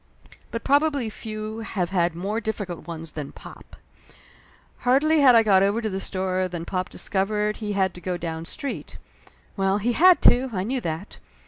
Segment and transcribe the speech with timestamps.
[0.49, 3.75] But probably few have had more difficult ones than pop.
[4.79, 7.73] Hardly had I 44 Laughter Limited got over to the store than pop discovered he
[7.73, 8.97] had to go down street.
[9.55, 11.19] Well, he had to, I knew that.